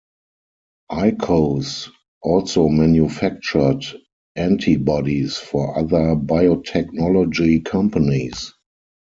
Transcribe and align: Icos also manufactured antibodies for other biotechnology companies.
Icos 0.89 1.91
also 2.23 2.67
manufactured 2.69 3.85
antibodies 4.35 5.37
for 5.37 5.77
other 5.77 6.15
biotechnology 6.15 7.63
companies. 7.63 8.51